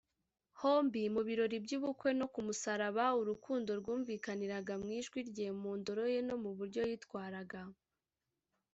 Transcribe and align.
Hombi 0.61 1.01
mu 1.13 1.21
birori 1.27 1.57
by’ubukwe 1.65 2.09
no 2.19 2.25
ku 2.33 2.39
musaraba, 2.47 3.05
urukundo 3.21 3.69
rwumvikaniraga 3.79 4.73
mw’ijwi 4.81 5.19
rye, 5.29 5.47
mu 5.61 5.71
ndoro 5.79 6.03
ye, 6.13 6.19
no 6.27 6.35
mu 6.43 6.51
buryo 6.57 6.81
yitwaraga, 6.89 7.61